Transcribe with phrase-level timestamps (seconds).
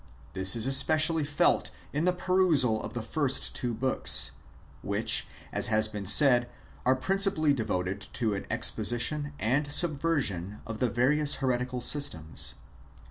[0.33, 4.31] This is especially felt in the perusal of the first two books,
[4.81, 6.49] which, as has been said,
[6.87, 12.55] are principally devoted to an exposition and subversion of the various heretical systems.